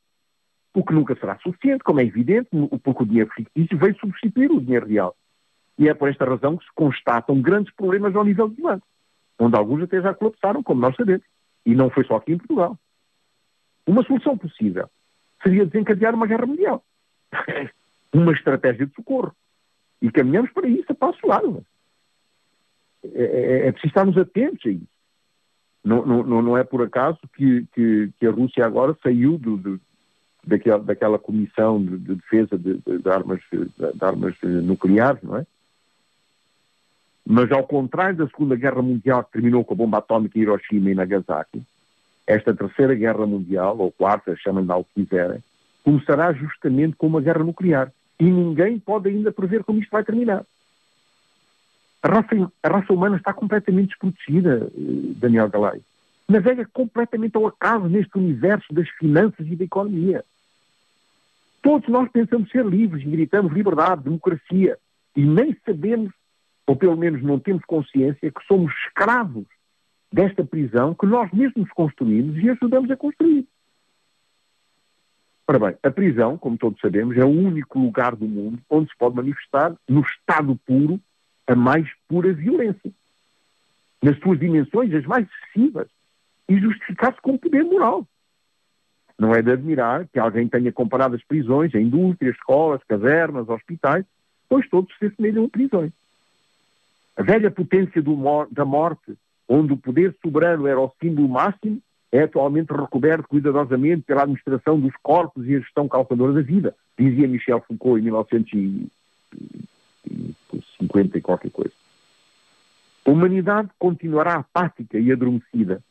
[0.73, 2.49] O que nunca será suficiente, como é evidente,
[2.83, 5.15] porque o dinheiro fictício veio substituir o dinheiro real.
[5.77, 8.85] E é por esta razão que se constatam grandes problemas ao nível do banco,
[9.39, 11.25] onde alguns até já colapsaram, como nós sabemos.
[11.65, 12.77] E não foi só aqui em Portugal.
[13.87, 14.89] Uma solução possível
[15.41, 16.83] seria desencadear uma guerra mundial.
[18.13, 19.33] uma estratégia de socorro.
[20.01, 21.65] E caminhamos para isso a passo largo.
[23.03, 24.94] É, é, é preciso estarmos atentos a isso.
[25.85, 29.79] Não, não, não é por acaso que, que, que a Rússia agora saiu do, do,
[30.43, 35.45] daquela, daquela comissão de, de defesa de, de, armas, de armas nucleares, não é?
[37.27, 40.89] Mas ao contrário da Segunda Guerra Mundial, que terminou com a bomba atómica em Hiroshima
[40.89, 41.61] e Nagasaki,
[42.25, 45.43] esta Terceira Guerra Mundial, ou Quarta, chamem-lhe o que quiserem,
[45.83, 47.91] começará justamente com uma guerra nuclear.
[48.19, 50.43] E ninguém pode ainda prever como isto vai terminar.
[52.05, 55.81] A raça, a raça humana está completamente desprotegida, eh, Daniel Galay.
[56.29, 60.23] Navega completamente ao acaso neste universo das finanças e da economia.
[61.63, 64.77] Todos nós pensamos ser livres e gritamos liberdade, democracia,
[65.15, 66.13] e nem sabemos
[66.67, 69.47] ou pelo menos não temos consciência que somos escravos
[70.13, 73.47] desta prisão que nós mesmos construímos e ajudamos a construir.
[75.47, 78.95] Ora bem, a prisão, como todos sabemos, é o único lugar do mundo onde se
[78.95, 81.01] pode manifestar, no estado puro,
[81.47, 82.91] a mais pura violência.
[84.01, 85.87] Nas suas dimensões as mais excessivas.
[86.47, 88.05] E justificar-se com poder moral.
[89.17, 94.05] Não é de admirar que alguém tenha comparado as prisões a indústrias, escolas, cavernas, hospitais,
[94.49, 95.91] pois todos se assemelham a prisões.
[97.15, 101.81] A velha potência mor da morte, onde o poder soberano era o símbolo máximo,
[102.11, 107.27] é atualmente recoberto cuidadosamente pela administração dos corpos e a gestão calculadora da vida, dizia
[107.27, 108.11] Michel Foucault em
[110.09, 111.73] 1950 e qualquer coisa.
[113.05, 115.83] A humanidade continuará apática e adormecida,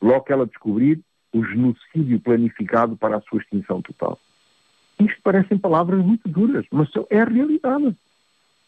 [0.00, 1.00] logo que ela descobrir
[1.32, 4.18] o genocídio planificado para a sua extinção total.
[4.98, 7.96] Isto parecem palavras muito duras, mas é a realidade.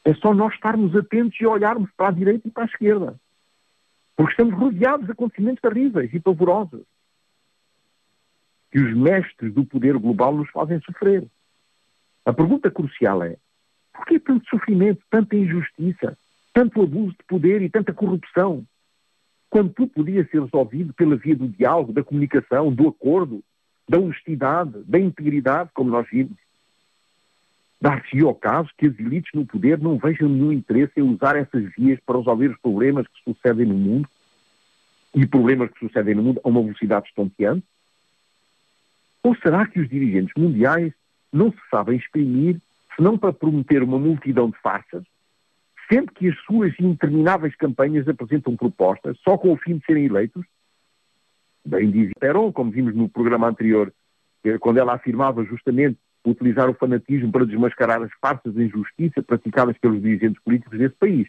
[0.05, 3.21] É só nós estarmos atentos e olharmos para a direita e para a esquerda.
[4.17, 6.83] Porque estamos rodeados de acontecimentos terríveis e pavorosos.
[8.71, 11.27] Que os mestres do poder global nos fazem sofrer.
[12.25, 13.41] A pergunta crucial é: por
[14.23, 16.17] tanto sofrimento, tanta injustiça,
[16.53, 18.65] tanto abuso de poder e tanta corrupção?
[19.51, 23.43] Quando tudo podia ser resolvido pela via do diálogo, da comunicação, do acordo,
[23.89, 26.37] da honestidade, da integridade, como nós vimos.
[27.81, 31.65] Dar-se ao caso que as elites no poder não vejam nenhum interesse em usar essas
[31.77, 34.09] vias para resolver os problemas que sucedem no mundo
[35.15, 37.67] e problemas que sucedem no mundo a uma velocidade estonteante?
[39.23, 40.93] Ou será que os dirigentes mundiais
[41.33, 42.61] não se sabem exprimir
[42.97, 45.05] senão para prometer uma multidão de farsas,
[45.93, 50.45] sempre que as suas intermináveis campanhas apresentam propostas só com o fim de serem eleitos?
[51.65, 53.93] Bem diz Peron, como vimos no programa anterior,
[54.61, 60.01] quando ela afirmava justamente utilizar o fanatismo para desmascarar as farsas de injustiça praticadas pelos
[60.01, 61.29] dirigentes políticos desse país.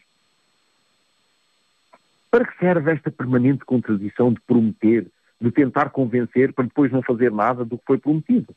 [2.30, 5.08] Para que serve esta permanente contradição de prometer,
[5.40, 8.56] de tentar convencer para depois não fazer nada do que foi prometido?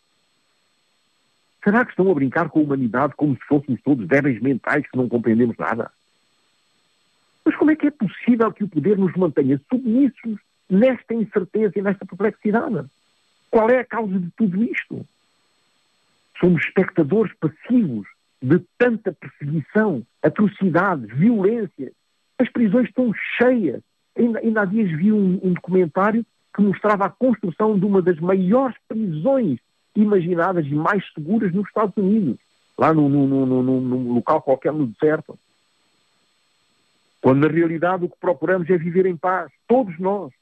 [1.67, 4.97] Será que estão a brincar com a humanidade como se fôssemos todos débeis mentais que
[4.97, 5.91] não compreendemos nada?
[7.45, 10.39] Mas como é que é possível que o poder nos mantenha submissos
[10.71, 12.87] nesta incerteza e nesta perplexidade?
[13.51, 15.05] Qual é a causa de tudo isto?
[16.41, 18.07] somos espectadores passivos
[18.43, 21.93] de tanta perseguição, atrocidades, violência.
[22.39, 23.83] As prisões estão cheias.
[24.17, 26.25] Ainda, ainda há dias vi um, um documentário
[26.55, 29.59] que mostrava a construção de uma das maiores prisões
[29.97, 32.39] imaginadas e mais seguras nos Estados Unidos,
[32.79, 35.39] lá num, local qualquer no deserto.
[37.21, 40.33] Quando na realidade o que procuramos é viver em paz, todos nós.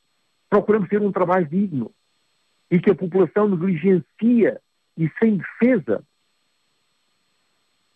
[0.51, 1.91] Procuramos ter um trabalho digno
[2.71, 4.61] e que a população negligencia
[4.97, 6.05] e sem defesa,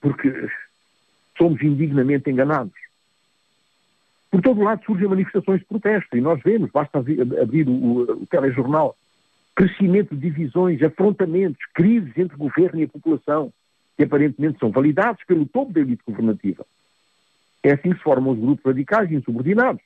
[0.01, 0.33] porque
[1.37, 2.75] somos indignamente enganados.
[4.31, 8.97] Por todo lado surgem manifestações de protesto e nós vemos, basta abrir o, o telejornal,
[9.59, 13.53] crescimento de divisões, afrontamentos, crises entre o governo e a população,
[13.97, 16.65] que aparentemente são validados pelo topo da elite governativa.
[17.65, 19.83] É assim que se formam os grupos radicais insubordinados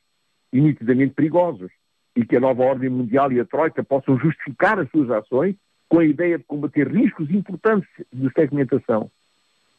[0.52, 1.70] e nitidamente perigosos,
[2.14, 5.56] e que a nova ordem mundial e a Troika possam justificar as suas ações
[5.88, 9.10] com a ideia de combater riscos importantes de segmentação,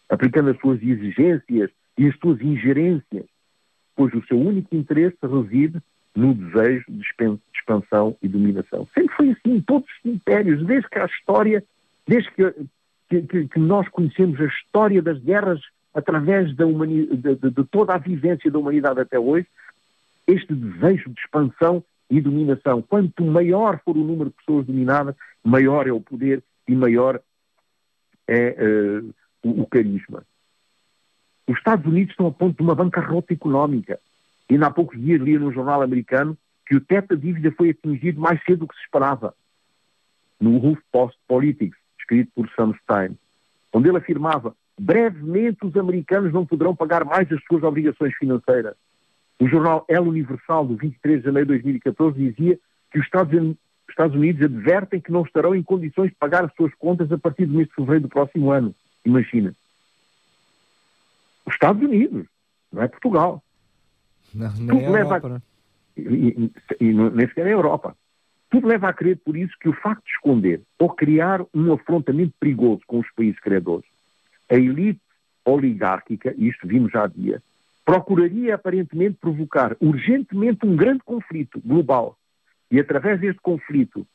[0.09, 3.25] aplicando as suas exigências e as suas ingerências,
[3.95, 5.77] pois o seu único interesse reside
[6.15, 7.03] no desejo de
[7.55, 8.87] expansão e dominação.
[8.93, 11.63] Sempre foi assim todos os impérios, desde que a história,
[12.07, 12.53] desde que,
[13.09, 15.59] que, que nós conhecemos a história das guerras
[15.93, 19.47] através da de, de, de toda a vivência da humanidade até hoje,
[20.27, 22.81] este desejo de expansão e dominação.
[22.81, 27.19] Quanto maior for o número de pessoas dominadas, maior é o poder e maior
[28.27, 28.55] é
[29.03, 30.23] uh, o, o, carisma.
[31.47, 33.99] Os Estados Unidos estão a ponto de uma bancarrota económica.
[34.49, 38.19] E há poucos dias li no jornal americano que o teto da dívida foi atingido
[38.19, 39.33] mais cedo do que se esperava.
[40.39, 43.17] No Wolf Post Politics, escrito por Sam Stein,
[43.71, 48.75] onde ele afirmava brevemente os americanos não poderão pagar mais as suas obrigações financeiras.
[49.39, 52.59] O jornal El Universal, do 23 de janeiro de 2014, dizia
[52.91, 57.11] que os Estados Unidos advertem que não estarão em condições de pagar as suas contas
[57.11, 58.73] a partir do mês de fevereiro do próximo ano.
[59.05, 59.53] Imagina.
[61.45, 62.25] Os Estados Unidos,
[62.71, 63.43] não é Portugal.
[64.33, 65.27] Não, nem Tudo a Europa.
[65.27, 65.41] Leva a...
[65.95, 67.95] E, e, e nem sequer a Europa.
[68.49, 72.33] Tudo leva a crer, por isso, que o facto de esconder ou criar um afrontamento
[72.39, 73.85] perigoso com os países credores,
[74.49, 75.01] a elite
[75.43, 77.41] oligárquica, e isto vimos já há dia,
[77.83, 82.17] procuraria aparentemente provocar urgentemente um grande conflito global
[82.71, 84.05] e, através deste conflito,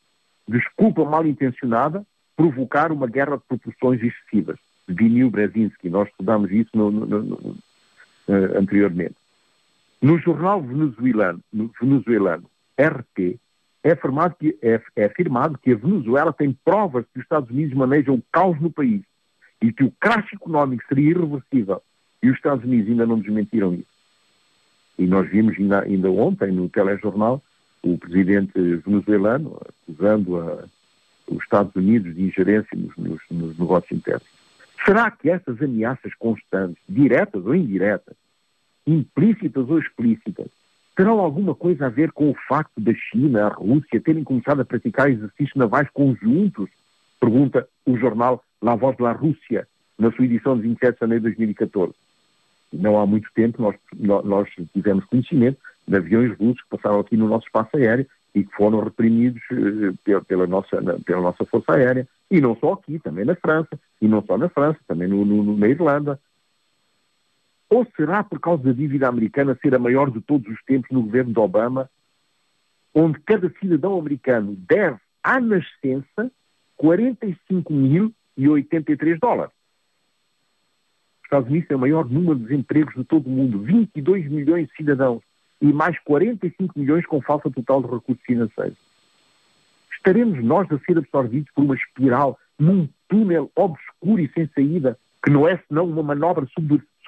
[0.46, 2.04] desculpa mal intencionada,
[2.36, 4.58] provocar uma guerra de proporções excessivas.
[4.86, 9.16] Vinil Brzezinski, nós estudamos isso no, no, no, uh, anteriormente.
[10.00, 11.40] No jornal venezuelano,
[11.80, 13.38] venezuelano RT,
[13.82, 17.76] é afirmado, que, é, é afirmado que a Venezuela tem provas que os Estados Unidos
[17.76, 19.02] manejam o caos no país
[19.60, 21.82] e que o crash económico seria irreversível.
[22.22, 23.86] E os Estados Unidos ainda não desmentiram isso.
[24.98, 27.42] E nós vimos ainda, ainda ontem no telejornal
[27.82, 28.52] o presidente
[28.84, 30.64] venezuelano acusando a,
[31.28, 34.26] os Estados Unidos de ingerência nos, nos, nos negócios internos.
[34.84, 38.16] Será que essas ameaças constantes, diretas ou indiretas,
[38.90, 40.48] implícitas ou explícitas,
[40.96, 44.64] terão alguma coisa a ver com o facto da China, a Rússia, terem começado a
[44.64, 46.68] praticar exercícios navais conjuntos?
[47.20, 49.66] Pergunta o jornal La Voz da Rússia,
[49.98, 51.94] na sua edição de 27 de janeiro de 2014.
[52.72, 53.76] Não há muito tempo nós,
[54.24, 58.54] nós tivemos conhecimento de aviões russos que passaram aqui no nosso espaço aéreo e que
[58.54, 63.34] foram reprimidos eh, pela, nossa, pela nossa Força Aérea, e não só aqui, também na
[63.34, 66.20] França, e não só na França, também no, no, na Irlanda.
[67.70, 71.02] Ou será por causa da dívida americana ser a maior de todos os tempos no
[71.02, 71.88] governo de Obama,
[72.94, 76.32] onde cada cidadão americano deve, à nascença,
[76.80, 79.52] 45.083 dólares?
[81.18, 84.66] Os Estados Unidos têm o maior número de desempregos de todo o mundo, 22 milhões
[84.68, 85.22] de cidadãos
[85.60, 88.78] e mais 45 milhões com falta total de recursos financeiros.
[89.94, 95.30] Estaremos nós a ser absorvidos por uma espiral num túnel obscuro e sem saída, que
[95.30, 96.46] não é senão uma manobra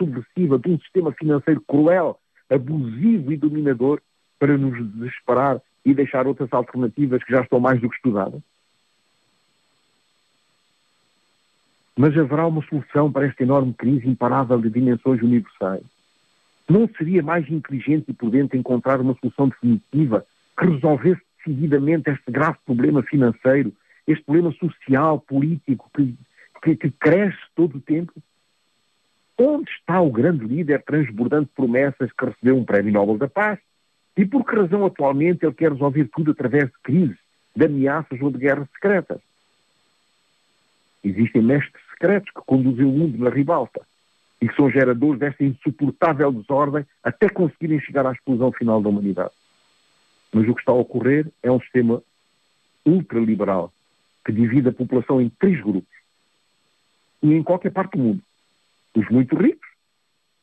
[0.01, 4.01] subversiva de um sistema financeiro cruel, abusivo e dominador
[4.39, 8.41] para nos desesperar e deixar outras alternativas que já estão mais do que estudadas?
[11.97, 15.85] Mas haverá uma solução para esta enorme crise imparável de dimensões universais.
[16.69, 20.25] Não seria mais inteligente e prudente encontrar uma solução definitiva
[20.59, 23.73] que resolvesse decididamente este grave problema financeiro,
[24.07, 26.15] este problema social, político, que,
[26.63, 28.13] que, que cresce todo o tempo?
[29.43, 33.59] Onde está o grande líder transbordando promessas que recebeu um prémio Nobel da Paz?
[34.15, 37.17] E por que razão atualmente ele quer resolver tudo através de crises,
[37.57, 39.19] de ameaças ou de guerras secretas?
[41.03, 43.81] Existem mestres secretos que conduzem o mundo na ribalta
[44.43, 49.33] e que são geradores desta insuportável desordem até conseguirem chegar à explosão final da humanidade.
[50.35, 52.03] Mas o que está a ocorrer é um sistema
[52.85, 53.73] ultraliberal
[54.23, 55.97] que divide a população em três grupos
[57.23, 58.23] e em qualquer parte do mundo.
[58.97, 59.69] Os muito ricos,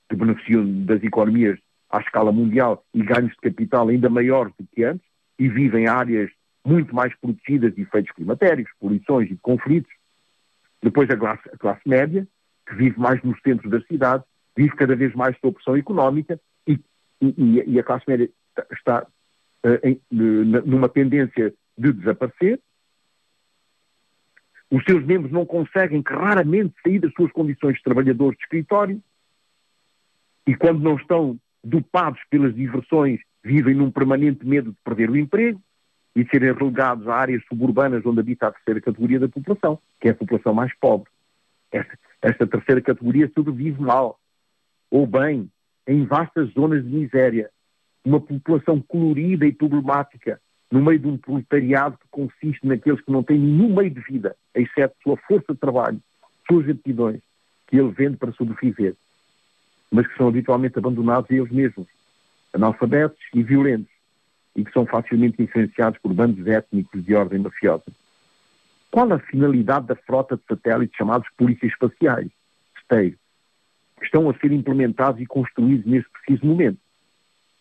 [0.10, 4.84] que beneficiam das economias à escala mundial e ganhos de capital ainda maiores do que
[4.84, 5.06] antes
[5.40, 6.32] e vivem em áreas
[6.66, 9.92] muito mais protegidas de efeitos climatéricos, poluições e de conflitos.
[10.82, 12.28] Depois a classe, a classe média,
[12.68, 16.80] que vive mais nos centros das cidades, vive cada vez mais sob pressão económica e,
[17.22, 18.30] e, e a classe média
[18.72, 19.08] está
[19.66, 22.60] uh, em, numa tendência de desaparecer.
[24.70, 29.02] Os seus membros não conseguem que raramente sair das suas condições de trabalhadores de escritório
[30.46, 35.62] e quando não estão dopados pelas diversões vivem num permanente medo de perder o emprego
[36.16, 40.10] e de serem relegados a áreas suburbanas onde habita a terceira categoria da população, que
[40.10, 41.10] é a população mais pobre.
[41.72, 44.20] Esta, esta terceira categoria sobrevive mal
[44.92, 45.50] ou bem
[45.88, 47.50] em vastas zonas de miséria.
[48.04, 53.24] Uma população colorida e problemática no meio de um proletariado que consiste naqueles que não
[53.24, 56.02] têm nenhum meio de vida, exceto sua força de trabalho,
[56.48, 57.22] suas aptidões,
[57.68, 58.96] que ele vende para sobreviver,
[59.92, 61.88] mas que são habitualmente abandonados a eles mesmos,
[62.54, 63.92] analfabetos e violentos,
[64.56, 67.86] e que são facilmente influenciados por bandos étnicos de ordem mafiosa.
[68.90, 72.30] Qual a finalidade da frota de satélites chamados polícias espaciais,
[72.84, 73.16] STEI,
[74.00, 76.80] que estão a ser implementados e construídos neste preciso momento?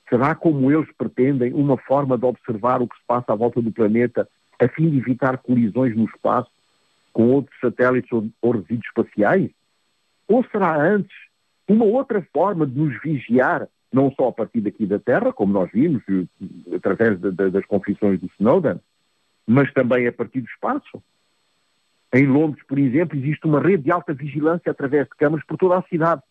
[0.08, 3.72] Será como eles pretendem uma forma de observar o que se passa à volta do
[3.72, 4.28] planeta
[4.58, 6.50] a fim de evitar colisões no espaço
[7.12, 9.50] com outros satélites ou, ou resíduos espaciais?
[10.28, 11.14] Ou será antes
[11.68, 15.70] uma outra forma de nos vigiar, não só a partir daqui da Terra, como nós
[15.72, 16.02] vimos
[16.74, 18.80] através de, de, das confissões do Snowden,
[19.46, 21.02] mas também a partir do espaço?
[22.12, 25.78] Em Londres, por exemplo, existe uma rede de alta vigilância através de câmaras por toda
[25.78, 26.22] a cidade,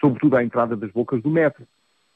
[0.00, 1.66] sobretudo à entrada das bocas do metro.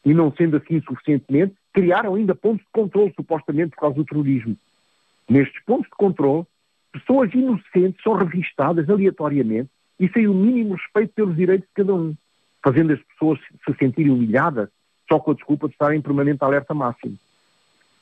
[0.05, 4.57] E não sendo assim suficientemente, criaram ainda pontos de controle, supostamente por causa do terrorismo.
[5.29, 6.45] Nestes pontos de controle,
[6.93, 12.15] pessoas inocentes são revistadas aleatoriamente e sem o mínimo respeito pelos direitos de cada um,
[12.63, 14.69] fazendo as pessoas se sentirem humilhadas
[15.09, 17.17] só com a desculpa de estarem em permanente alerta máximo.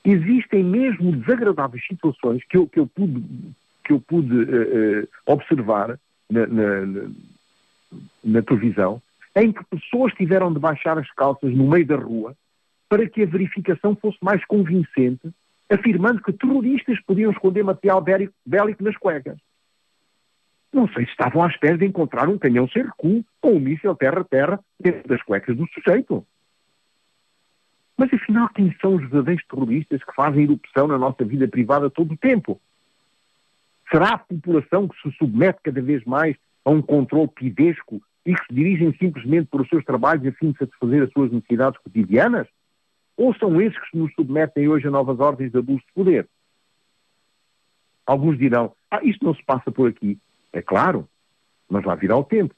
[0.04, 3.22] Existem mesmo desagradáveis situações que eu, que eu pude,
[3.84, 5.98] que eu pude uh, uh, observar
[6.30, 7.10] na, na, na,
[8.24, 9.02] na televisão,
[9.36, 12.36] em que pessoas tiveram de baixar as calças no meio da rua
[12.88, 15.32] para que a verificação fosse mais convincente,
[15.70, 19.38] afirmando que terroristas podiam esconder material bélico, nas cuecas.
[20.72, 23.94] Não sei se estavam à espera de encontrar um canhão sem recuo com um míssil
[23.94, 26.26] terra-terra dentro das cuecas do sujeito.
[27.96, 32.14] Mas afinal, quem são os verdadeiros terroristas que fazem erupção na nossa vida privada todo
[32.14, 32.60] o tempo?
[33.90, 38.00] Será a população que se submete cada vez mais a um controle pidesco
[38.30, 41.32] e que se dirigem simplesmente por os seus trabalhos a fim de satisfazer as suas
[41.32, 42.46] necessidades cotidianas?
[43.16, 46.28] Ou são esses que nos submetem hoje a novas ordens de abuso de poder?
[48.06, 50.16] Alguns dirão, ah, isto não se passa por aqui.
[50.52, 51.08] É claro,
[51.68, 52.54] mas lá virá o tempo.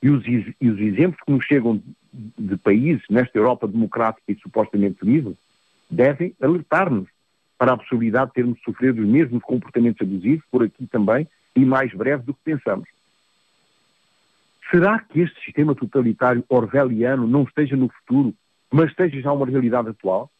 [0.00, 1.82] E os, e os exemplos que nos chegam
[2.12, 5.36] de países nesta Europa democrática e supostamente livre
[5.90, 7.08] devem alertar-nos
[7.58, 11.92] para a possibilidade de termos sofrido os mesmos comportamentos abusivos por aqui também e mais
[11.92, 12.88] breve do que pensamos.
[14.70, 18.34] Será que este sistema totalitário orwelliano não esteja no futuro
[18.70, 20.30] mas esteja já uma realidade atual.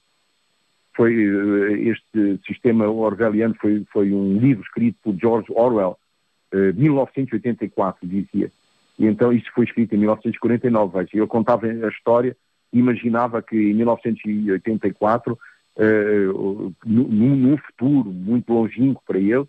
[0.95, 5.99] Foi, eh, este sistema orwelliano foi, foi um livro escrito por George Orwell,
[6.53, 8.53] uh, 1984, dizia.
[8.99, 10.99] E então isso foi escrito em 1949.
[10.99, 11.11] Veja.
[11.15, 12.37] Eu contava a história,
[12.73, 15.39] imaginava que em 1984,
[15.77, 19.47] uh, num, num, futuro muito longínquo para ele,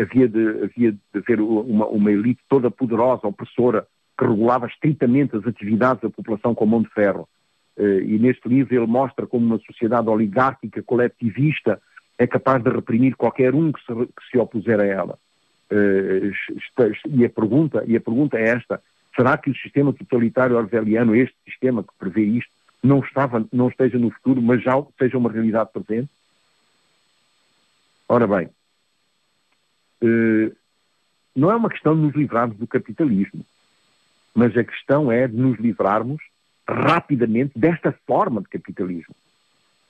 [0.00, 5.46] havia, de, havia de haver uma, uma elite toda poderosa, opressora, que regulava estritamente as
[5.46, 7.28] atividades da população com mão de ferro.
[7.76, 11.80] Eh, e neste livro ele mostra como uma sociedade oligárquica, coletivista,
[12.18, 15.18] é capaz de reprimir qualquer um que se, que se opuser a ela.
[15.70, 16.32] Eh,
[17.08, 18.82] e a, pergunta, e a pergunta é esta,
[19.16, 22.50] será que o sistema totalitário orwelliano, este sistema que prevê isto,
[22.82, 26.10] não, estava, não esteja no futuro, mas já seja uma realidade presente?
[28.06, 28.50] Ora bem, eh,
[31.36, 33.44] não é uma questão de nos livrarmos do capitalismo
[34.34, 36.22] mas a questão é de nos livrarmos
[36.68, 39.14] rapidamente desta forma de capitalismo.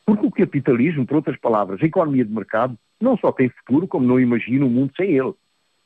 [0.04, 4.06] Porque o capitalismo, por outras palavras, a economia de mercado, não só tem futuro, como
[4.06, 5.34] não imagina um mundo sem ele.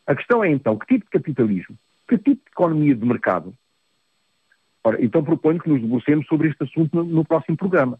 [0.07, 1.77] A questão é então, que tipo de capitalismo?
[2.09, 3.53] Que tipo de economia de mercado?
[4.83, 7.99] Ora, então proponho que nos debrucemos sobre este assunto no, no próximo programa.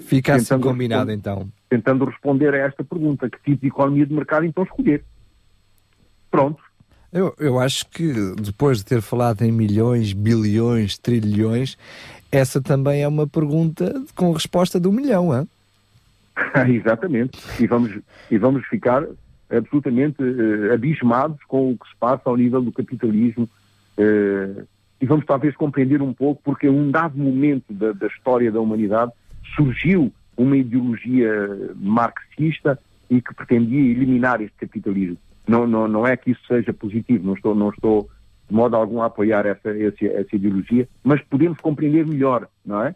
[0.00, 1.48] Fica assim combinado então.
[1.68, 5.04] Tentando responder a esta pergunta, que tipo de economia de mercado então escolher?
[6.30, 6.62] Pronto.
[7.12, 11.78] Eu, eu acho que depois de ter falado em milhões, bilhões, trilhões,
[12.30, 15.48] essa também é uma pergunta com resposta de um milhão, hein?
[16.68, 17.38] Exatamente.
[17.62, 17.98] E vamos,
[18.30, 19.04] e vamos ficar
[19.48, 23.48] absolutamente uh, abismados com o que se passa ao nível do capitalismo
[23.96, 24.66] uh,
[25.00, 29.12] e vamos talvez compreender um pouco porque um dado momento da, da história da humanidade
[29.54, 31.30] surgiu uma ideologia
[31.76, 32.78] marxista
[33.08, 37.34] e que pretendia eliminar este capitalismo não, não, não é que isso seja positivo, não
[37.34, 38.10] estou, não estou
[38.48, 42.94] de modo algum a apoiar essa, essa, essa ideologia, mas podemos compreender melhor, não é?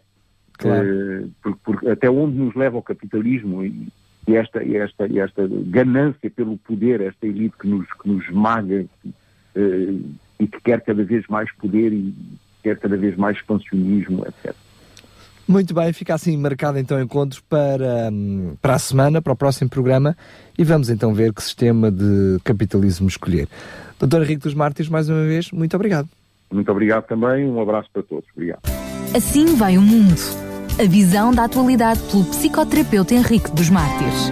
[0.53, 0.87] Claro.
[1.25, 3.87] Uh, por, por, até onde nos leva o capitalismo e,
[4.27, 8.23] e, esta, e, esta, e esta ganância pelo poder, esta elite que nos, que nos
[8.25, 8.85] esmaga
[9.55, 12.13] uh, e que quer cada vez mais poder e
[12.61, 14.55] quer cada vez mais expansionismo, etc.
[15.51, 19.35] Muito bem, fica assim marcado então o encontro para, hum, para a semana, para o
[19.35, 20.15] próximo programa,
[20.57, 23.49] e vamos então ver que sistema de capitalismo escolher.
[23.99, 26.07] Doutor Henrique dos Mártires, mais uma vez, muito obrigado.
[26.49, 28.23] Muito obrigado também, um abraço para todos.
[28.33, 28.61] Obrigado.
[29.13, 30.15] Assim vai o mundo.
[30.79, 34.31] A visão da atualidade pelo psicoterapeuta Henrique dos Mártires.